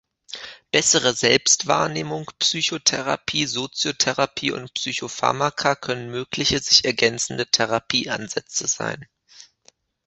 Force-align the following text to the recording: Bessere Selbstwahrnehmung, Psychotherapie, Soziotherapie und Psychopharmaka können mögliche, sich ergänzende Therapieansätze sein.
Bessere 0.71 1.13
Selbstwahrnehmung, 1.13 2.27
Psychotherapie, 2.39 3.45
Soziotherapie 3.45 4.51
und 4.51 4.73
Psychopharmaka 4.73 5.75
können 5.75 6.09
mögliche, 6.09 6.57
sich 6.57 6.85
ergänzende 6.85 7.45
Therapieansätze 7.45 8.65
sein. 8.65 9.05